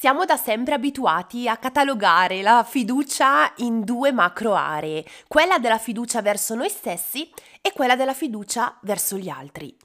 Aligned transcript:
Siamo 0.00 0.24
da 0.24 0.38
sempre 0.38 0.72
abituati 0.72 1.46
a 1.46 1.58
catalogare 1.58 2.40
la 2.40 2.64
fiducia 2.66 3.52
in 3.56 3.84
due 3.84 4.12
macro 4.12 4.54
aree, 4.54 5.04
quella 5.28 5.58
della 5.58 5.76
fiducia 5.76 6.22
verso 6.22 6.54
noi 6.54 6.70
stessi 6.70 7.30
e 7.60 7.70
quella 7.74 7.96
della 7.96 8.14
fiducia 8.14 8.78
verso 8.80 9.18
gli 9.18 9.28
altri. 9.28 9.76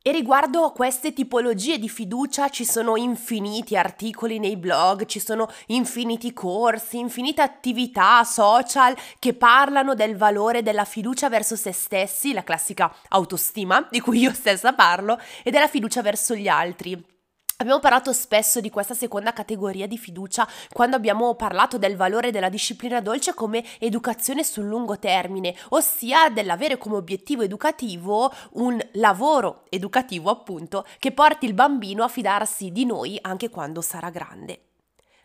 E 0.00 0.12
riguardo 0.12 0.62
a 0.62 0.70
queste 0.70 1.12
tipologie 1.12 1.80
di 1.80 1.88
fiducia 1.88 2.50
ci 2.50 2.64
sono 2.64 2.94
infiniti 2.94 3.76
articoli 3.76 4.38
nei 4.38 4.56
blog, 4.56 5.06
ci 5.06 5.18
sono 5.18 5.48
infiniti 5.66 6.32
corsi, 6.32 7.00
infinite 7.00 7.42
attività 7.42 8.22
social 8.22 8.96
che 9.18 9.34
parlano 9.34 9.94
del 9.96 10.16
valore 10.16 10.62
della 10.62 10.84
fiducia 10.84 11.28
verso 11.28 11.56
se 11.56 11.72
stessi, 11.72 12.32
la 12.32 12.44
classica 12.44 12.94
autostima 13.08 13.88
di 13.90 13.98
cui 13.98 14.20
io 14.20 14.32
stessa 14.32 14.72
parlo, 14.72 15.18
e 15.42 15.50
della 15.50 15.66
fiducia 15.66 16.00
verso 16.00 16.36
gli 16.36 16.46
altri. 16.46 17.13
Abbiamo 17.58 17.78
parlato 17.78 18.12
spesso 18.12 18.60
di 18.60 18.68
questa 18.68 18.94
seconda 18.94 19.32
categoria 19.32 19.86
di 19.86 19.96
fiducia 19.96 20.46
quando 20.72 20.96
abbiamo 20.96 21.36
parlato 21.36 21.78
del 21.78 21.94
valore 21.94 22.32
della 22.32 22.48
disciplina 22.48 23.00
dolce 23.00 23.32
come 23.32 23.64
educazione 23.78 24.42
sul 24.42 24.64
lungo 24.64 24.98
termine, 24.98 25.54
ossia 25.68 26.30
dell'avere 26.30 26.78
come 26.78 26.96
obiettivo 26.96 27.42
educativo 27.42 28.32
un 28.54 28.84
lavoro 28.94 29.66
educativo 29.68 30.30
appunto 30.30 30.84
che 30.98 31.12
porti 31.12 31.46
il 31.46 31.54
bambino 31.54 32.02
a 32.02 32.08
fidarsi 32.08 32.72
di 32.72 32.84
noi 32.84 33.18
anche 33.22 33.48
quando 33.50 33.80
sarà 33.82 34.10
grande. 34.10 34.70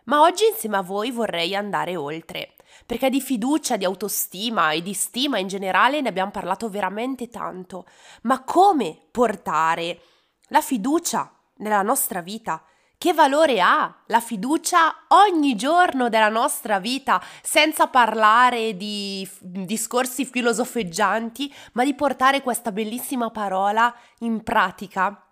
Ma 0.03 0.21
oggi 0.21 0.45
insieme 0.45 0.77
a 0.77 0.81
voi 0.81 1.09
vorrei 1.09 1.55
andare 1.55 1.95
oltre, 1.95 2.53
perché 2.85 3.09
di 3.09 3.21
fiducia, 3.21 3.75
di 3.75 3.85
autostima 3.85 4.71
e 4.71 4.83
di 4.83 4.93
stima 4.93 5.39
in 5.39 5.47
generale 5.47 5.99
ne 5.99 6.09
abbiamo 6.09 6.31
parlato 6.31 6.69
veramente 6.69 7.27
tanto, 7.27 7.85
ma 8.21 8.43
come 8.43 8.99
portare 9.09 9.99
la 10.49 10.61
fiducia 10.61 11.33
nella 11.59 11.81
nostra 11.81 12.21
vita? 12.21 12.63
Che 12.97 13.13
valore 13.13 13.61
ha 13.61 14.03
la 14.07 14.19
fiducia 14.19 15.05
ogni 15.07 15.55
giorno 15.55 16.09
della 16.09 16.27
nostra 16.27 16.79
vita, 16.79 17.23
senza 17.41 17.87
parlare 17.87 18.75
di 18.75 19.25
discorsi 19.39 20.25
filosofeggianti, 20.25 21.53
ma 21.73 21.85
di 21.85 21.93
portare 21.93 22.41
questa 22.41 22.73
bellissima 22.73 23.29
parola 23.29 23.93
in 24.19 24.43
pratica 24.43 25.25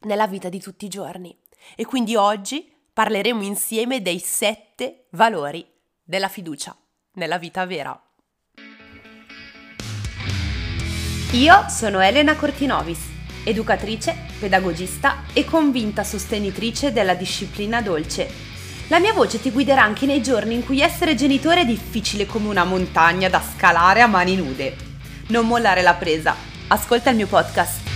nella 0.00 0.26
vita 0.26 0.48
di 0.48 0.58
tutti 0.58 0.86
i 0.86 0.88
giorni. 0.88 1.38
E 1.76 1.84
quindi 1.84 2.16
oggi 2.16 2.68
parleremo 2.92 3.44
insieme 3.44 4.02
dei 4.02 4.18
sette 4.18 5.06
valori 5.10 5.64
della 6.02 6.28
fiducia 6.28 6.76
nella 7.12 7.38
vita 7.38 7.64
vera. 7.66 8.00
Io 11.34 11.68
sono 11.68 12.00
Elena 12.00 12.34
Cortinovis 12.34 13.11
educatrice, 13.44 14.16
pedagogista 14.38 15.24
e 15.32 15.44
convinta 15.44 16.04
sostenitrice 16.04 16.92
della 16.92 17.14
disciplina 17.14 17.80
dolce. 17.80 18.50
La 18.88 18.98
mia 18.98 19.12
voce 19.12 19.40
ti 19.40 19.50
guiderà 19.50 19.82
anche 19.82 20.06
nei 20.06 20.22
giorni 20.22 20.54
in 20.54 20.64
cui 20.64 20.80
essere 20.80 21.14
genitore 21.14 21.62
è 21.62 21.64
difficile 21.64 22.26
come 22.26 22.48
una 22.48 22.64
montagna 22.64 23.28
da 23.28 23.40
scalare 23.40 24.02
a 24.02 24.06
mani 24.06 24.36
nude. 24.36 24.76
Non 25.28 25.46
mollare 25.46 25.82
la 25.82 25.94
presa. 25.94 26.34
Ascolta 26.68 27.10
il 27.10 27.16
mio 27.16 27.26
podcast. 27.26 27.90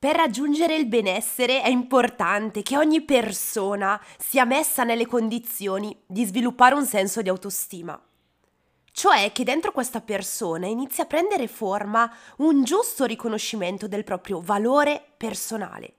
Per 0.00 0.14
raggiungere 0.14 0.76
il 0.76 0.86
benessere 0.86 1.60
è 1.60 1.68
importante 1.68 2.62
che 2.62 2.76
ogni 2.76 3.02
persona 3.02 4.00
sia 4.16 4.44
messa 4.44 4.84
nelle 4.84 5.06
condizioni 5.06 5.96
di 6.06 6.24
sviluppare 6.24 6.76
un 6.76 6.86
senso 6.86 7.20
di 7.20 7.28
autostima. 7.28 8.00
Cioè 8.98 9.30
che 9.30 9.44
dentro 9.44 9.70
questa 9.70 10.00
persona 10.00 10.66
inizia 10.66 11.04
a 11.04 11.06
prendere 11.06 11.46
forma 11.46 12.12
un 12.38 12.64
giusto 12.64 13.04
riconoscimento 13.04 13.86
del 13.86 14.02
proprio 14.02 14.40
valore 14.40 15.12
personale. 15.16 15.94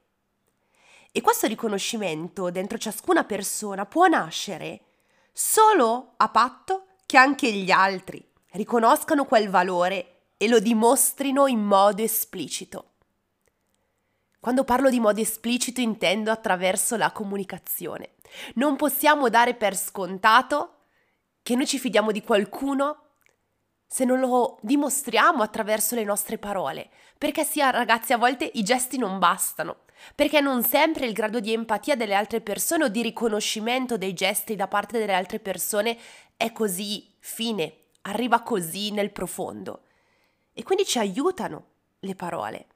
E 1.09 1.21
questo 1.21 1.47
riconoscimento 1.47 2.51
dentro 2.51 2.77
ciascuna 2.77 3.23
persona 3.23 3.85
può 3.85 4.07
nascere 4.07 4.81
solo 5.31 6.15
a 6.17 6.27
patto 6.27 6.87
che 7.05 7.15
anche 7.15 7.49
gli 7.53 7.71
altri 7.71 8.21
riconoscano 8.51 9.23
quel 9.23 9.49
valore 9.49 10.33
e 10.35 10.49
lo 10.49 10.59
dimostrino 10.59 11.47
in 11.47 11.61
modo 11.61 12.01
esplicito. 12.01 12.95
Quando 14.41 14.65
parlo 14.65 14.89
di 14.89 14.99
modo 14.99 15.21
esplicito 15.21 15.79
intendo 15.79 16.31
attraverso 16.31 16.97
la 16.97 17.13
comunicazione. 17.13 18.15
Non 18.55 18.75
possiamo 18.75 19.29
dare 19.29 19.53
per 19.53 19.77
scontato 19.77 20.78
che 21.41 21.55
noi 21.55 21.67
ci 21.67 21.79
fidiamo 21.79 22.11
di 22.11 22.21
qualcuno 22.21 23.03
se 23.91 24.05
non 24.05 24.19
lo 24.19 24.59
dimostriamo 24.61 25.41
attraverso 25.41 25.95
le 25.95 26.03
nostre 26.03 26.37
parole. 26.37 26.91
Perché 27.17 27.43
sì, 27.43 27.59
ragazzi, 27.59 28.13
a 28.13 28.17
volte 28.17 28.49
i 28.53 28.61
gesti 28.61 28.99
non 28.99 29.17
bastano. 29.17 29.77
Perché 30.13 30.41
non 30.41 30.63
sempre 30.63 31.07
il 31.07 31.13
grado 31.13 31.39
di 31.39 31.51
empatia 31.53 31.95
delle 31.95 32.13
altre 32.13 32.39
persone 32.39 32.83
o 32.83 32.87
di 32.87 33.01
riconoscimento 33.01 33.97
dei 33.97 34.13
gesti 34.13 34.55
da 34.55 34.67
parte 34.67 34.99
delle 34.99 35.15
altre 35.15 35.39
persone 35.39 35.97
è 36.37 36.51
così 36.51 37.11
fine, 37.19 37.85
arriva 38.03 38.41
così 38.43 38.91
nel 38.91 39.11
profondo. 39.11 39.85
E 40.53 40.61
quindi 40.61 40.85
ci 40.85 40.99
aiutano 40.99 41.65
le 42.01 42.13
parole. 42.13 42.67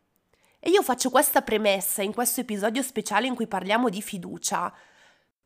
E 0.60 0.72
io 0.72 0.82
faccio 0.82 1.12
questa 1.12 1.44
premessa 1.44 2.02
in 2.02 2.14
questo 2.14 2.42
episodio 2.42 2.82
speciale 2.82 3.28
in 3.28 3.36
cui 3.36 3.48
parliamo 3.48 3.90
di 3.90 4.02
fiducia, 4.02 4.74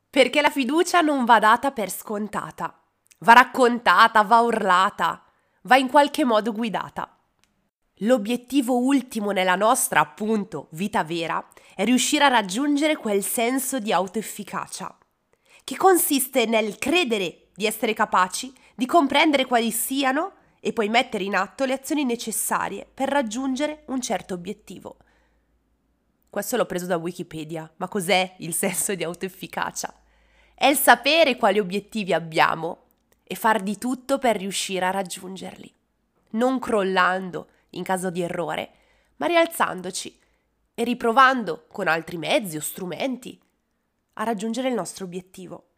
perché 0.08 0.40
la 0.40 0.50
fiducia 0.50 1.02
non 1.02 1.26
va 1.26 1.38
data 1.38 1.72
per 1.72 1.90
scontata 1.90 2.77
va 3.18 3.32
raccontata, 3.32 4.22
va 4.22 4.40
urlata, 4.40 5.24
va 5.62 5.76
in 5.76 5.88
qualche 5.88 6.24
modo 6.24 6.52
guidata. 6.52 7.16
L'obiettivo 8.02 8.78
ultimo 8.78 9.32
nella 9.32 9.56
nostra, 9.56 10.00
appunto, 10.00 10.68
vita 10.70 11.02
vera 11.02 11.44
è 11.74 11.84
riuscire 11.84 12.24
a 12.24 12.28
raggiungere 12.28 12.96
quel 12.96 13.24
senso 13.24 13.80
di 13.80 13.92
autoefficacia, 13.92 14.96
che 15.64 15.76
consiste 15.76 16.46
nel 16.46 16.78
credere 16.78 17.48
di 17.54 17.66
essere 17.66 17.94
capaci 17.94 18.52
di 18.74 18.86
comprendere 18.86 19.46
quali 19.46 19.72
siano 19.72 20.34
e 20.60 20.72
poi 20.72 20.88
mettere 20.88 21.24
in 21.24 21.34
atto 21.34 21.64
le 21.64 21.72
azioni 21.72 22.04
necessarie 22.04 22.88
per 22.92 23.08
raggiungere 23.08 23.82
un 23.86 24.00
certo 24.00 24.34
obiettivo. 24.34 24.98
Questo 26.30 26.56
l'ho 26.56 26.66
preso 26.66 26.86
da 26.86 26.96
Wikipedia, 26.98 27.68
ma 27.76 27.88
cos'è 27.88 28.36
il 28.38 28.54
senso 28.54 28.94
di 28.94 29.02
autoefficacia? 29.02 29.92
È 30.54 30.66
il 30.66 30.76
sapere 30.76 31.36
quali 31.36 31.58
obiettivi 31.58 32.12
abbiamo 32.12 32.87
e 33.28 33.34
far 33.34 33.62
di 33.62 33.76
tutto 33.76 34.18
per 34.18 34.36
riuscire 34.36 34.86
a 34.86 34.90
raggiungerli, 34.90 35.72
non 36.30 36.58
crollando 36.58 37.48
in 37.70 37.84
caso 37.84 38.08
di 38.10 38.22
errore, 38.22 38.70
ma 39.16 39.26
rialzandoci 39.26 40.18
e 40.74 40.82
riprovando 40.82 41.66
con 41.70 41.88
altri 41.88 42.16
mezzi 42.16 42.56
o 42.56 42.60
strumenti 42.60 43.38
a 44.14 44.24
raggiungere 44.24 44.68
il 44.68 44.74
nostro 44.74 45.04
obiettivo. 45.04 45.68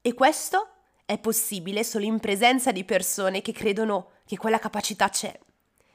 E 0.00 0.14
questo 0.14 0.68
è 1.04 1.18
possibile 1.18 1.84
solo 1.84 2.06
in 2.06 2.18
presenza 2.20 2.72
di 2.72 2.84
persone 2.84 3.42
che 3.42 3.52
credono 3.52 4.12
che 4.24 4.38
quella 4.38 4.58
capacità 4.58 5.10
c'è 5.10 5.38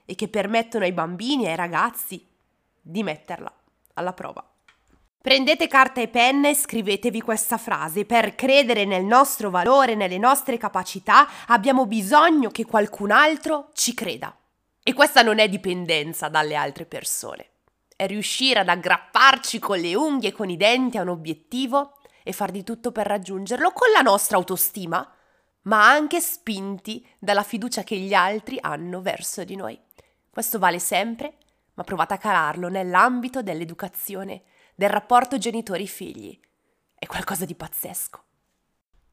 e 0.05 0.15
che 0.15 0.27
permettono 0.27 0.85
ai 0.85 0.93
bambini 0.93 1.45
e 1.45 1.49
ai 1.49 1.55
ragazzi 1.55 2.27
di 2.79 3.01
metterla 3.01 3.51
alla 3.95 4.13
prova. 4.13 4.52
Prendete 5.23 5.69
carta 5.69 6.01
e 6.01 6.09
penna 6.09 6.49
e 6.49 6.53
scrivetevi 6.53 7.21
questa 7.21 7.57
frase. 7.57 8.03
Per 8.03 8.35
credere 8.35 8.83
nel 8.83 9.05
nostro 9.05 9.49
valore, 9.49 9.95
nelle 9.95 10.17
nostre 10.17 10.57
capacità, 10.57 11.25
abbiamo 11.47 11.85
bisogno 11.85 12.49
che 12.49 12.65
qualcun 12.65 13.09
altro 13.09 13.69
ci 13.71 13.93
creda. 13.93 14.37
E 14.83 14.91
questa 14.91 15.21
non 15.21 15.39
è 15.39 15.47
dipendenza 15.47 16.27
dalle 16.27 16.55
altre 16.55 16.85
persone. 16.85 17.51
È 17.95 18.05
riuscire 18.05 18.59
ad 18.59 18.67
aggrapparci 18.67 19.59
con 19.59 19.79
le 19.79 19.95
unghie 19.95 20.31
e 20.31 20.33
con 20.33 20.49
i 20.49 20.57
denti 20.57 20.97
a 20.97 21.03
un 21.03 21.07
obiettivo 21.07 21.99
e 22.21 22.33
far 22.33 22.51
di 22.51 22.65
tutto 22.65 22.91
per 22.91 23.07
raggiungerlo 23.07 23.71
con 23.71 23.91
la 23.95 24.01
nostra 24.01 24.35
autostima, 24.35 25.09
ma 25.61 25.89
anche 25.89 26.19
spinti 26.19 27.07
dalla 27.17 27.43
fiducia 27.43 27.83
che 27.83 27.95
gli 27.95 28.13
altri 28.13 28.57
hanno 28.59 28.99
verso 28.99 29.45
di 29.45 29.55
noi. 29.55 29.79
Questo 30.29 30.59
vale 30.59 30.79
sempre, 30.79 31.37
ma 31.75 31.85
provate 31.85 32.13
a 32.13 32.17
calarlo 32.17 32.67
nell'ambito 32.67 33.41
dell'educazione 33.41 34.43
del 34.75 34.89
rapporto 34.89 35.37
genitori-figli. 35.37 36.39
È 36.95 37.05
qualcosa 37.05 37.45
di 37.45 37.55
pazzesco. 37.55 38.23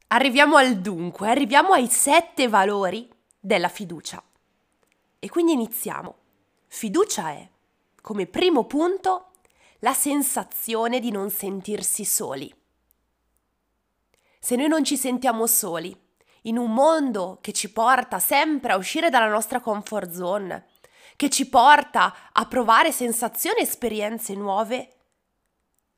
Arriviamo 0.09 0.57
al 0.57 0.79
dunque, 0.79 1.29
arriviamo 1.29 1.73
ai 1.73 1.89
sette 1.89 2.49
valori 2.49 3.09
della 3.39 3.69
fiducia. 3.69 4.23
E 5.19 5.29
quindi 5.29 5.53
iniziamo. 5.53 6.17
Fiducia 6.67 7.31
è, 7.31 7.49
come 8.01 8.27
primo 8.27 8.65
punto, 8.65 9.31
la 9.81 9.95
sensazione 9.95 11.01
di 11.01 11.11
non 11.11 11.31
sentirsi 11.31 12.05
soli. 12.05 12.53
Se 14.39 14.57
noi 14.57 14.69
non 14.69 14.85
ci 14.85 14.97
sentiamo 14.97 15.47
soli, 15.47 15.95
in 16.43 16.57
un 16.57 16.73
mondo 16.73 17.39
che 17.41 17.53
ci 17.53 17.71
porta 17.71 18.19
sempre 18.19 18.73
a 18.73 18.77
uscire 18.77 19.11
dalla 19.11 19.29
nostra 19.29 19.61
comfort 19.61 20.11
zone, 20.11 20.67
che 21.17 21.29
ci 21.29 21.49
porta 21.49 22.31
a 22.33 22.47
provare 22.47 22.93
sensazioni 22.93 23.61
e 23.61 23.65
esperienze 23.65 24.35
nuove, 24.35 25.00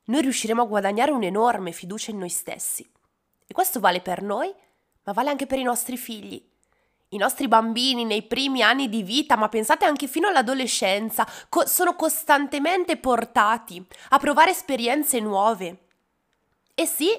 noi 0.05 0.23
riusciremo 0.23 0.63
a 0.63 0.67
guadagnare 0.67 1.11
un'enorme 1.11 1.73
fiducia 1.73 2.11
in 2.11 2.19
noi 2.19 2.29
stessi. 2.29 2.89
E 3.47 3.53
questo 3.55 3.81
vale 3.81 4.01
per 4.01 4.23
noi, 4.23 4.53
ma 5.05 5.13
vale 5.13 5.31
anche 5.31 5.47
per 5.47 5.59
i 5.59 5.63
nostri 5.63 5.97
figli. 5.97 6.43
I 7.09 7.17
nostri 7.19 7.47
bambini 7.47 8.05
nei 8.05 8.23
primi 8.23 8.63
anni 8.63 8.89
di 8.89 9.03
vita, 9.03 9.37
ma 9.37 9.49
pensate 9.49 9.85
anche 9.85 10.07
fino 10.07 10.29
all'adolescenza, 10.29 11.27
co- 11.49 11.67
sono 11.67 11.95
costantemente 11.95 12.97
portati 12.97 13.85
a 14.11 14.19
provare 14.19 14.51
esperienze 14.51 15.21
nuove. 15.21 15.79
E 16.75 16.87
sì, 16.87 17.11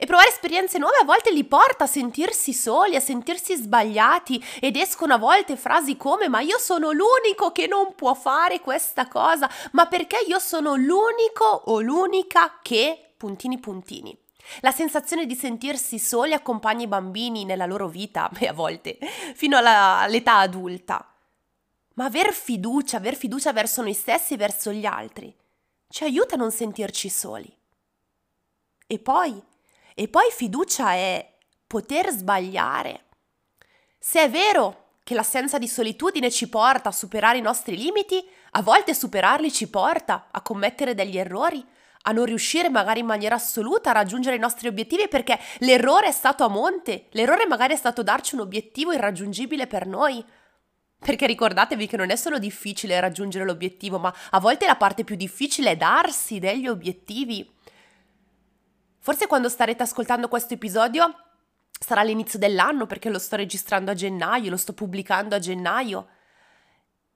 e 0.00 0.06
provare 0.06 0.28
esperienze 0.28 0.78
nuove 0.78 0.98
a 0.98 1.04
volte 1.04 1.32
li 1.32 1.42
porta 1.42 1.84
a 1.84 1.88
sentirsi 1.88 2.52
soli, 2.52 2.94
a 2.94 3.00
sentirsi 3.00 3.56
sbagliati 3.56 4.42
ed 4.60 4.76
escono 4.76 5.14
a 5.14 5.18
volte 5.18 5.56
frasi 5.56 5.96
come 5.96 6.28
ma 6.28 6.40
io 6.40 6.56
sono 6.56 6.92
l'unico 6.92 7.50
che 7.50 7.66
non 7.66 7.96
può 7.96 8.14
fare 8.14 8.60
questa 8.60 9.08
cosa, 9.08 9.50
ma 9.72 9.86
perché 9.86 10.18
io 10.24 10.38
sono 10.38 10.76
l'unico 10.76 11.44
o 11.44 11.80
l'unica 11.80 12.60
che 12.62 13.12
puntini 13.16 13.58
puntini. 13.58 14.16
La 14.60 14.70
sensazione 14.70 15.26
di 15.26 15.34
sentirsi 15.34 15.98
soli 15.98 16.32
accompagna 16.32 16.84
i 16.84 16.88
bambini 16.88 17.44
nella 17.44 17.66
loro 17.66 17.88
vita 17.88 18.30
e 18.38 18.46
a 18.46 18.52
volte 18.52 18.98
fino 19.34 19.56
alla, 19.56 19.98
all'età 19.98 20.36
adulta. 20.36 21.12
Ma 21.94 22.04
aver 22.04 22.32
fiducia, 22.32 22.98
aver 22.98 23.16
fiducia 23.16 23.52
verso 23.52 23.82
noi 23.82 23.94
stessi 23.94 24.34
e 24.34 24.36
verso 24.36 24.70
gli 24.70 24.86
altri, 24.86 25.34
ci 25.88 26.04
aiuta 26.04 26.36
a 26.36 26.38
non 26.38 26.52
sentirci 26.52 27.08
soli. 27.08 27.52
E 28.86 28.98
poi 29.00 29.42
e 29.98 30.06
poi 30.06 30.30
fiducia 30.30 30.92
è 30.92 31.28
poter 31.66 32.10
sbagliare. 32.10 33.06
Se 33.98 34.22
è 34.22 34.30
vero 34.30 34.90
che 35.02 35.14
l'assenza 35.14 35.58
di 35.58 35.66
solitudine 35.66 36.30
ci 36.30 36.48
porta 36.48 36.90
a 36.90 36.92
superare 36.92 37.38
i 37.38 37.40
nostri 37.40 37.76
limiti, 37.76 38.24
a 38.52 38.62
volte 38.62 38.94
superarli 38.94 39.50
ci 39.50 39.68
porta 39.68 40.28
a 40.30 40.40
commettere 40.40 40.94
degli 40.94 41.18
errori, 41.18 41.66
a 42.02 42.12
non 42.12 42.26
riuscire 42.26 42.70
magari 42.70 43.00
in 43.00 43.06
maniera 43.06 43.34
assoluta 43.34 43.90
a 43.90 43.94
raggiungere 43.94 44.36
i 44.36 44.38
nostri 44.38 44.68
obiettivi 44.68 45.08
perché 45.08 45.36
l'errore 45.58 46.06
è 46.06 46.12
stato 46.12 46.44
a 46.44 46.48
monte, 46.48 47.06
l'errore 47.10 47.48
magari 47.48 47.74
è 47.74 47.76
stato 47.76 48.04
darci 48.04 48.36
un 48.36 48.42
obiettivo 48.42 48.92
irraggiungibile 48.92 49.66
per 49.66 49.88
noi. 49.88 50.24
Perché 51.00 51.26
ricordatevi 51.26 51.88
che 51.88 51.96
non 51.96 52.10
è 52.10 52.16
solo 52.16 52.38
difficile 52.38 52.98
raggiungere 53.00 53.44
l'obiettivo, 53.44 53.98
ma 53.98 54.14
a 54.30 54.38
volte 54.38 54.66
la 54.66 54.76
parte 54.76 55.02
più 55.02 55.16
difficile 55.16 55.72
è 55.72 55.76
darsi 55.76 56.38
degli 56.38 56.68
obiettivi. 56.68 57.48
Forse 59.00 59.26
quando 59.26 59.48
starete 59.48 59.82
ascoltando 59.82 60.28
questo 60.28 60.54
episodio 60.54 61.14
sarà 61.78 62.02
l'inizio 62.02 62.38
dell'anno 62.38 62.86
perché 62.86 63.08
lo 63.08 63.18
sto 63.18 63.36
registrando 63.36 63.90
a 63.90 63.94
gennaio, 63.94 64.50
lo 64.50 64.56
sto 64.56 64.72
pubblicando 64.72 65.34
a 65.34 65.38
gennaio. 65.38 66.08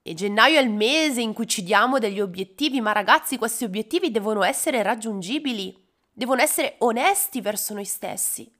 E 0.01 0.13
gennaio 0.13 0.59
è 0.59 0.61
il 0.61 0.69
mese 0.69 1.21
in 1.21 1.33
cui 1.33 1.47
ci 1.47 1.63
diamo 1.63 1.99
degli 1.99 2.19
obiettivi, 2.19 2.81
ma 2.81 2.91
ragazzi, 2.91 3.37
questi 3.37 3.63
obiettivi 3.63 4.11
devono 4.11 4.43
essere 4.43 4.81
raggiungibili, 4.83 5.81
devono 6.11 6.41
essere 6.41 6.75
onesti 6.79 7.41
verso 7.41 7.73
noi 7.73 7.85
stessi. 7.85 8.51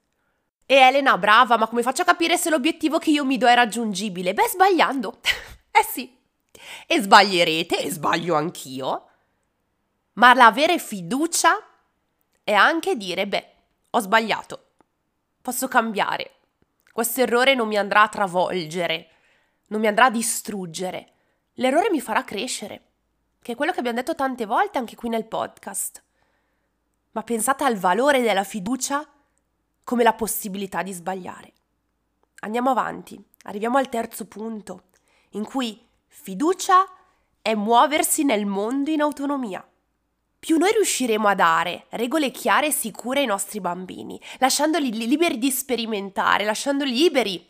E 0.65 0.75
Elena, 0.75 1.17
brava, 1.17 1.57
ma 1.57 1.67
come 1.67 1.81
faccio 1.81 2.03
a 2.03 2.05
capire 2.05 2.37
se 2.37 2.49
l'obiettivo 2.49 2.97
che 2.97 3.09
io 3.09 3.25
mi 3.25 3.37
do 3.37 3.47
è 3.47 3.55
raggiungibile? 3.55 4.33
Beh, 4.33 4.47
sbagliando. 4.47 5.19
eh 5.71 5.83
sì. 5.83 6.17
E 6.87 7.01
sbaglierete, 7.01 7.79
e 7.79 7.91
sbaglio 7.91 8.35
anch'io. 8.35 9.07
Ma 10.13 10.33
l'avere 10.33 10.79
fiducia 10.79 11.57
è 12.43 12.53
anche 12.53 12.97
dire, 12.97 13.27
beh, 13.27 13.53
ho 13.91 13.99
sbagliato, 13.99 14.71
posso 15.41 15.67
cambiare, 15.67 16.39
questo 16.91 17.21
errore 17.21 17.55
non 17.55 17.67
mi 17.67 17.77
andrà 17.77 18.03
a 18.03 18.09
travolgere, 18.09 19.09
non 19.67 19.79
mi 19.79 19.87
andrà 19.87 20.05
a 20.05 20.11
distruggere, 20.11 21.13
l'errore 21.53 21.89
mi 21.89 22.01
farà 22.01 22.23
crescere, 22.23 22.89
che 23.41 23.53
è 23.53 23.55
quello 23.55 23.71
che 23.71 23.79
abbiamo 23.79 23.97
detto 23.97 24.15
tante 24.15 24.45
volte 24.45 24.77
anche 24.77 24.95
qui 24.95 25.09
nel 25.09 25.25
podcast. 25.25 26.03
Ma 27.11 27.23
pensate 27.23 27.63
al 27.63 27.77
valore 27.77 28.21
della 28.21 28.43
fiducia 28.43 29.07
come 29.83 30.03
la 30.03 30.13
possibilità 30.13 30.83
di 30.83 30.91
sbagliare. 30.91 31.53
Andiamo 32.39 32.71
avanti, 32.71 33.21
arriviamo 33.43 33.77
al 33.77 33.89
terzo 33.89 34.25
punto, 34.25 34.85
in 35.31 35.45
cui 35.45 35.79
fiducia 36.07 36.85
è 37.41 37.53
muoversi 37.53 38.23
nel 38.23 38.45
mondo 38.45 38.89
in 38.89 39.01
autonomia 39.01 39.65
più 40.43 40.57
noi 40.57 40.73
riusciremo 40.73 41.25
a 41.29 41.35
dare 41.35 41.85
regole 41.91 42.29
chiare 42.29 42.67
e 42.67 42.71
sicure 42.71 43.21
ai 43.21 43.25
nostri 43.25 43.61
bambini, 43.61 44.19
lasciandoli 44.39 44.91
liberi 44.91 45.37
di 45.37 45.49
sperimentare, 45.49 46.43
lasciandoli 46.43 46.91
liberi 46.91 47.49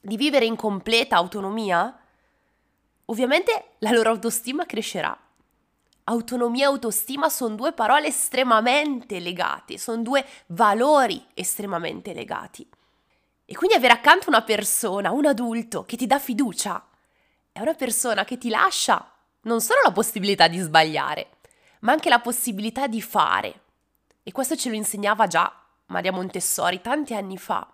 di 0.00 0.16
vivere 0.16 0.46
in 0.46 0.56
completa 0.56 1.16
autonomia, 1.16 1.94
ovviamente 3.04 3.72
la 3.80 3.90
loro 3.90 4.08
autostima 4.08 4.64
crescerà. 4.64 5.14
Autonomia 6.04 6.64
e 6.64 6.68
autostima 6.68 7.28
sono 7.28 7.56
due 7.56 7.72
parole 7.72 8.06
estremamente 8.06 9.20
legate, 9.20 9.76
sono 9.76 10.00
due 10.00 10.24
valori 10.46 11.22
estremamente 11.34 12.14
legati. 12.14 12.66
E 13.44 13.54
quindi 13.54 13.76
avere 13.76 13.92
accanto 13.92 14.30
una 14.30 14.40
persona, 14.40 15.10
un 15.10 15.26
adulto 15.26 15.84
che 15.84 15.98
ti 15.98 16.06
dà 16.06 16.18
fiducia, 16.18 16.88
è 17.52 17.60
una 17.60 17.74
persona 17.74 18.24
che 18.24 18.38
ti 18.38 18.48
lascia 18.48 19.12
non 19.42 19.60
solo 19.60 19.80
la 19.84 19.92
possibilità 19.92 20.48
di 20.48 20.58
sbagliare, 20.58 21.32
ma 21.80 21.92
anche 21.92 22.08
la 22.08 22.20
possibilità 22.20 22.86
di 22.86 23.00
fare. 23.00 23.62
E 24.22 24.32
questo 24.32 24.56
ce 24.56 24.68
lo 24.68 24.74
insegnava 24.74 25.26
già 25.26 25.52
Maria 25.86 26.12
Montessori 26.12 26.80
tanti 26.80 27.14
anni 27.14 27.38
fa. 27.38 27.72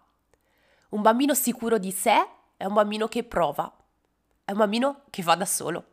Un 0.91 1.03
bambino 1.03 1.35
sicuro 1.35 1.79
di 1.79 1.91
sé 1.91 2.27
è 2.57 2.65
un 2.65 2.75
bambino 2.75 3.09
che 3.09 3.25
prova, 3.25 3.71
è 4.45 4.53
un 4.53 4.59
bambino 4.59 5.03
che 5.11 5.23
va 5.23 5.35
da 5.35 5.45
solo. 5.45 5.93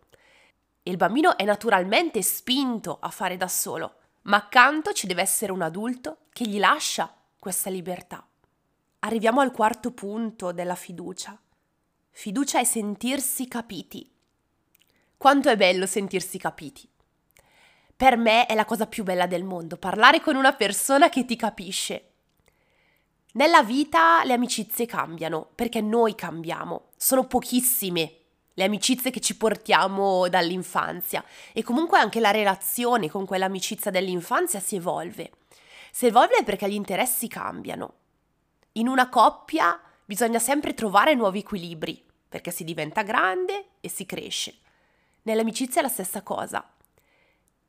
E 0.84 0.92
il 0.92 0.98
bambino 0.98 1.38
è 1.38 1.44
naturalmente 1.44 2.22
spinto 2.22 2.98
a 3.00 3.10
fare 3.10 3.36
da 3.38 3.48
solo, 3.48 3.96
ma 4.24 4.38
accanto 4.38 4.94
ci 4.94 5.08
deve 5.08 5.22
essere 5.22 5.52
un 5.52 5.62
adulto 5.62 6.26
che 6.32 6.46
gli 6.46 6.60
lascia 6.60 7.14
questa 7.40 7.70
libertà. 7.70 8.26
Arriviamo 9.00 9.42
al 9.42 9.52
quarto 9.52 9.92
punto 9.92 10.52
della 10.52 10.76
fiducia. 10.76 11.38
Fiducia 12.10 12.60
è 12.60 12.64
sentirsi 12.64 13.48
capiti. 13.48 14.10
Quanto 15.18 15.50
è 15.50 15.58
bello 15.58 15.86
sentirsi 15.86 16.38
capiti 16.38 16.88
per 18.04 18.18
me 18.18 18.48
è 18.48 18.54
la 18.54 18.66
cosa 18.66 18.86
più 18.86 19.06
bella 19.06 19.28
del 19.28 19.46
mondo, 19.46 19.78
parlare 19.78 20.20
con 20.20 20.36
una 20.36 20.52
persona 20.52 21.08
che 21.08 21.24
ti 21.24 21.38
capisce. 21.38 22.10
Nella 23.36 23.64
vita 23.64 24.26
le 24.26 24.34
amicizie 24.34 24.86
cambiano, 24.86 25.48
perché 25.56 25.80
noi 25.80 26.14
cambiamo. 26.14 26.90
Sono 26.98 27.28
pochissime 27.28 28.14
le 28.56 28.66
amicizie 28.66 29.10
che 29.10 29.22
ci 29.22 29.38
portiamo 29.38 30.28
dall'infanzia 30.28 31.24
e 31.54 31.64
comunque 31.64 31.98
anche 31.98 32.20
la 32.20 32.32
relazione 32.32 33.10
con 33.10 33.26
quell'amicizia 33.26 33.90
dell'infanzia 33.90 34.60
si 34.60 34.76
evolve. 34.76 35.32
Si 35.90 36.06
evolve 36.06 36.44
perché 36.44 36.68
gli 36.68 36.74
interessi 36.74 37.30
cambiano. 37.30 37.94
In 38.74 38.90
una 38.90 39.08
coppia 39.08 39.80
bisogna 40.04 40.40
sempre 40.40 40.74
trovare 40.74 41.14
nuovi 41.14 41.40
equilibri, 41.40 42.04
perché 42.28 42.52
si 42.52 42.66
diventa 42.66 43.02
grande 43.02 43.68
e 43.80 43.88
si 43.88 44.06
cresce. 44.06 44.56
Nell'amicizia 45.22 45.80
è 45.80 45.84
la 45.86 45.90
stessa 45.90 46.22
cosa. 46.22 46.73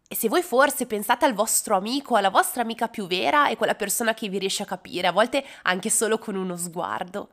E 0.06 0.14
se 0.14 0.28
voi 0.28 0.42
forse 0.42 0.86
pensate 0.86 1.24
al 1.24 1.34
vostro 1.34 1.76
amico, 1.76 2.16
alla 2.16 2.30
vostra 2.30 2.62
amica 2.62 2.88
più 2.88 3.06
vera, 3.06 3.48
è 3.48 3.56
quella 3.56 3.74
persona 3.74 4.14
che 4.14 4.28
vi 4.28 4.38
riesce 4.38 4.62
a 4.62 4.66
capire, 4.66 5.08
a 5.08 5.12
volte 5.12 5.44
anche 5.62 5.90
solo 5.90 6.18
con 6.18 6.34
uno 6.34 6.56
sguardo. 6.56 7.30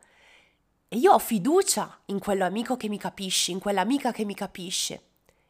E 0.87 0.97
io 0.97 1.13
ho 1.13 1.19
fiducia 1.19 1.99
in 2.05 2.19
quell'amico 2.19 2.77
che 2.77 2.89
mi 2.89 2.97
capisce, 2.97 3.51
in 3.51 3.59
quell'amica 3.59 4.11
che 4.11 4.25
mi 4.25 4.33
capisce. 4.33 5.01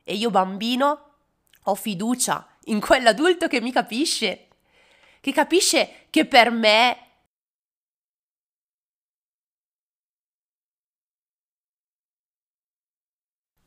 E 0.03 0.15
io 0.15 0.29
bambino 0.29 1.05
ho 1.63 1.75
fiducia 1.75 2.47
in 2.65 2.79
quell'adulto 2.79 3.47
che 3.47 3.61
mi 3.61 3.71
capisce, 3.71 4.47
che 5.19 5.31
capisce 5.31 6.07
che 6.09 6.25
per 6.25 6.51
me 6.51 6.97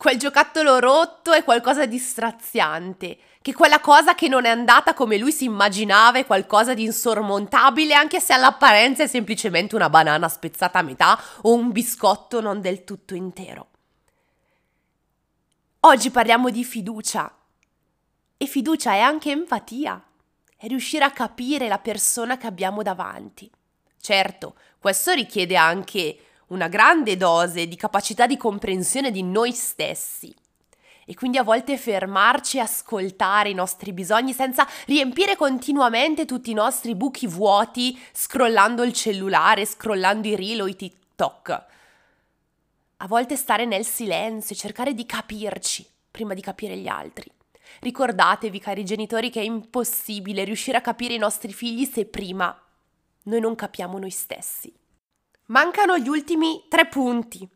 quel 0.04 0.18
giocattolo 0.18 0.80
rotto 0.80 1.32
è 1.32 1.42
qualcosa 1.44 1.86
di 1.86 1.96
straziante, 1.96 3.16
che 3.40 3.54
quella 3.54 3.80
cosa 3.80 4.14
che 4.14 4.28
non 4.28 4.44
è 4.44 4.50
andata 4.50 4.92
come 4.92 5.16
lui 5.16 5.32
si 5.32 5.44
immaginava 5.44 6.18
è 6.18 6.26
qualcosa 6.26 6.74
di 6.74 6.84
insormontabile, 6.84 7.94
anche 7.94 8.20
se 8.20 8.34
all'apparenza 8.34 9.02
è 9.02 9.06
semplicemente 9.06 9.74
una 9.74 9.88
banana 9.88 10.28
spezzata 10.28 10.80
a 10.80 10.82
metà 10.82 11.18
o 11.40 11.54
un 11.54 11.72
biscotto 11.72 12.42
non 12.42 12.60
del 12.60 12.84
tutto 12.84 13.14
intero. 13.14 13.68
Oggi 15.80 16.10
parliamo 16.10 16.50
di 16.50 16.64
fiducia. 16.64 17.34
E 18.36 18.44
fiducia 18.44 18.92
è 18.92 19.00
anche 19.00 19.30
empatia, 19.30 20.04
è 20.54 20.66
riuscire 20.66 21.04
a 21.04 21.12
capire 21.12 21.66
la 21.66 21.78
persona 21.78 22.36
che 22.36 22.46
abbiamo 22.46 22.82
davanti. 22.82 23.50
Certo, 23.98 24.54
questo 24.78 25.12
richiede 25.12 25.56
anche 25.56 26.23
una 26.48 26.68
grande 26.68 27.16
dose 27.16 27.66
di 27.66 27.76
capacità 27.76 28.26
di 28.26 28.36
comprensione 28.36 29.10
di 29.10 29.22
noi 29.22 29.52
stessi. 29.52 30.34
E 31.06 31.14
quindi 31.14 31.36
a 31.36 31.42
volte 31.42 31.76
fermarci 31.76 32.56
e 32.56 32.60
ascoltare 32.60 33.50
i 33.50 33.54
nostri 33.54 33.92
bisogni 33.92 34.32
senza 34.32 34.66
riempire 34.86 35.36
continuamente 35.36 36.24
tutti 36.24 36.50
i 36.50 36.54
nostri 36.54 36.94
buchi 36.94 37.26
vuoti 37.26 37.98
scrollando 38.12 38.82
il 38.82 38.92
cellulare, 38.92 39.66
scrollando 39.66 40.28
i 40.28 40.36
reel 40.36 40.62
o 40.62 40.66
i 40.66 40.76
TikTok. 40.76 41.64
A 42.96 43.06
volte 43.06 43.36
stare 43.36 43.66
nel 43.66 43.84
silenzio 43.84 44.54
e 44.54 44.58
cercare 44.58 44.94
di 44.94 45.04
capirci 45.04 45.86
prima 46.10 46.32
di 46.32 46.40
capire 46.40 46.76
gli 46.76 46.88
altri. 46.88 47.30
Ricordatevi, 47.80 48.58
cari 48.60 48.84
genitori, 48.84 49.30
che 49.30 49.40
è 49.40 49.44
impossibile 49.44 50.44
riuscire 50.44 50.78
a 50.78 50.80
capire 50.80 51.14
i 51.14 51.18
nostri 51.18 51.52
figli 51.52 51.84
se 51.84 52.06
prima 52.06 52.56
noi 53.24 53.40
non 53.40 53.54
capiamo 53.54 53.98
noi 53.98 54.10
stessi. 54.10 54.72
Mancano 55.46 55.98
gli 55.98 56.08
ultimi 56.08 56.64
tre 56.70 56.86
punti 56.86 57.46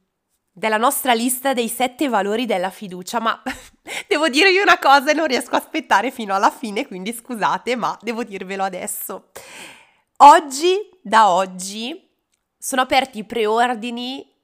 della 0.53 0.77
nostra 0.77 1.15
lista 1.15 1.55
dei 1.55 1.69
sette 1.69 2.09
valori 2.09 2.45
della 2.45 2.69
fiducia, 2.69 3.19
ma 3.19 3.43
devo 4.07 4.29
dirvi 4.29 4.59
una 4.59 4.79
cosa 4.79 5.11
e 5.11 5.15
non 5.15 5.27
riesco 5.27 5.55
a 5.55 5.59
aspettare 5.59 6.11
fino 6.11 6.35
alla 6.35 6.51
fine, 6.51 6.87
quindi 6.87 7.15
scusate, 7.15 7.77
ma 7.77 7.97
devo 8.03 8.25
dirvelo 8.25 8.63
adesso. 8.63 9.31
Oggi, 10.19 10.77
da 11.01 11.31
oggi, 11.31 12.11
sono 12.59 12.83
aperti 12.83 13.21
i 13.21 13.25
preordini 13.25 14.35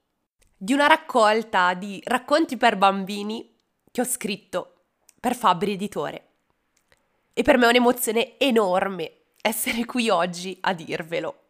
di 0.57 0.73
una 0.73 0.87
raccolta 0.87 1.75
di 1.75 2.01
racconti 2.05 2.57
per 2.57 2.79
bambini 2.79 3.61
che 3.91 4.01
ho 4.01 4.05
scritto 4.05 4.85
per 5.21 5.37
Fabri 5.37 5.73
Editore. 5.73 6.29
E 7.35 7.43
per 7.43 7.59
me 7.59 7.67
è 7.67 7.69
un'emozione 7.69 8.39
enorme 8.39 9.25
essere 9.43 9.85
qui 9.85 10.09
oggi 10.09 10.57
a 10.63 10.73
dirvelo. 10.73 11.44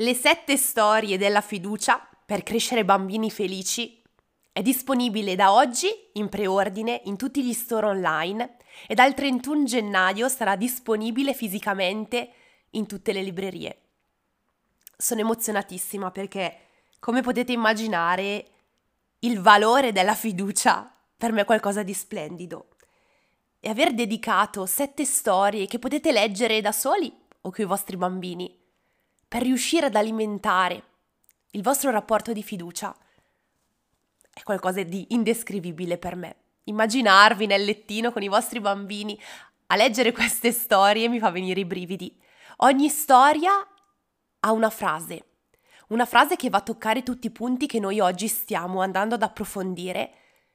Le 0.00 0.14
sette 0.14 0.56
storie 0.56 1.18
della 1.18 1.42
fiducia 1.42 2.00
per 2.24 2.42
crescere 2.42 2.86
bambini 2.86 3.30
felici 3.30 4.02
è 4.50 4.62
disponibile 4.62 5.36
da 5.36 5.52
oggi 5.52 5.88
in 6.14 6.30
preordine 6.30 7.02
in 7.04 7.18
tutti 7.18 7.44
gli 7.44 7.52
store 7.52 7.88
online 7.88 8.56
e 8.86 8.94
dal 8.94 9.12
31 9.12 9.64
gennaio 9.64 10.30
sarà 10.30 10.56
disponibile 10.56 11.34
fisicamente 11.34 12.30
in 12.70 12.86
tutte 12.86 13.12
le 13.12 13.20
librerie. 13.20 13.80
Sono 14.96 15.20
emozionatissima 15.20 16.10
perché, 16.10 16.60
come 16.98 17.20
potete 17.20 17.52
immaginare, 17.52 18.46
il 19.18 19.38
valore 19.38 19.92
della 19.92 20.14
fiducia 20.14 20.90
per 21.14 21.30
me 21.32 21.42
è 21.42 21.44
qualcosa 21.44 21.82
di 21.82 21.92
splendido. 21.92 22.68
E 23.60 23.68
aver 23.68 23.92
dedicato 23.92 24.64
sette 24.64 25.04
storie 25.04 25.66
che 25.66 25.78
potete 25.78 26.10
leggere 26.10 26.62
da 26.62 26.72
soli 26.72 27.14
o 27.42 27.50
con 27.50 27.62
i 27.62 27.68
vostri 27.68 27.98
bambini 27.98 28.59
per 29.30 29.42
riuscire 29.42 29.86
ad 29.86 29.94
alimentare 29.94 30.82
il 31.52 31.62
vostro 31.62 31.92
rapporto 31.92 32.32
di 32.32 32.42
fiducia 32.42 32.92
è 34.28 34.42
qualcosa 34.42 34.82
di 34.82 35.06
indescrivibile 35.10 35.98
per 35.98 36.16
me. 36.16 36.36
Immaginarvi 36.64 37.46
nel 37.46 37.62
lettino 37.64 38.10
con 38.10 38.22
i 38.22 38.28
vostri 38.28 38.58
bambini 38.58 39.16
a 39.68 39.76
leggere 39.76 40.10
queste 40.10 40.50
storie 40.50 41.08
mi 41.08 41.20
fa 41.20 41.30
venire 41.30 41.60
i 41.60 41.64
brividi. 41.64 42.20
Ogni 42.62 42.88
storia 42.88 43.52
ha 44.40 44.50
una 44.50 44.68
frase, 44.68 45.26
una 45.90 46.06
frase 46.06 46.34
che 46.34 46.50
va 46.50 46.58
a 46.58 46.62
toccare 46.62 47.04
tutti 47.04 47.28
i 47.28 47.30
punti 47.30 47.68
che 47.68 47.78
noi 47.78 48.00
oggi 48.00 48.26
stiamo 48.26 48.80
andando 48.80 49.14
ad 49.14 49.22
approfondire 49.22 50.12